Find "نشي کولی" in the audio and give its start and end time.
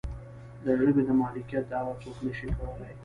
2.25-2.91